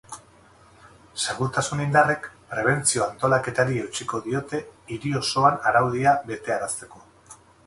[1.25, 4.63] Segurtasun indarrek prebentzio-antolaketari eutsiko diote,
[4.97, 7.09] hiri osoan araudia betearazteko.